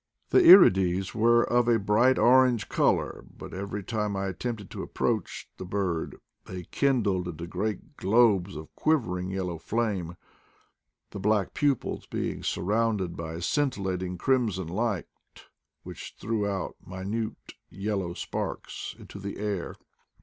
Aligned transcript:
The 0.31 0.41
hides 0.43 1.13
were 1.13 1.43
of 1.43 1.67
a 1.67 1.77
bright 1.77 2.17
orange 2.17 2.69
color, 2.69 3.23
but 3.37 3.53
every 3.53 3.83
time 3.83 4.15
I 4.17 4.29
attempted 4.29 4.71
to 4.71 4.81
approach 4.81 5.47
the 5.57 5.63
bird 5.63 6.15
they 6.45 6.63
kindled 6.63 7.27
into 7.27 7.45
great 7.45 7.97
globes 7.97 8.55
of 8.55 8.73
quivering 8.73 9.29
yellow 9.29 9.59
flame, 9.59 10.15
the 11.11 11.19
black 11.19 11.53
pupils 11.53 12.07
being 12.07 12.41
surrounded 12.41 13.15
by 13.15 13.33
a 13.33 13.43
scintillating 13.43 14.17
crimson 14.17 14.69
light 14.69 15.05
which 15.83 16.15
threw 16.19 16.49
out 16.49 16.77
minute 16.83 17.53
yellow 17.69 18.15
sparks 18.15 18.95
into 18.97 19.19
the 19.19 19.37
air. 19.37 19.75